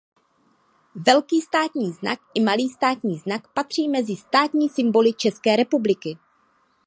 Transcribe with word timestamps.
Velký 0.95 1.41
státní 1.41 1.91
znak 1.91 2.19
i 2.33 2.41
malý 2.41 2.69
státní 2.69 3.17
znak 3.17 3.47
patří 3.53 3.87
mezi 3.89 4.15
státní 4.15 4.69
symboly 4.69 5.13
České 5.13 5.55
republiky. 5.55 6.17